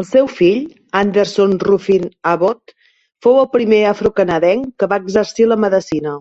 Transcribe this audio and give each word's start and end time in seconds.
El 0.00 0.06
seu 0.08 0.26
fill, 0.40 0.58
Anderson 1.00 1.54
Ruffin 1.68 2.04
Abbot, 2.34 2.76
fou 3.28 3.40
el 3.46 3.50
primer 3.56 3.82
afrocanadenc 3.94 4.72
que 4.84 4.94
va 4.94 5.04
exercir 5.06 5.50
la 5.52 5.62
medecina. 5.68 6.16